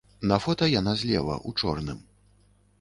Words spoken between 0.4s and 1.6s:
фота яна злева, у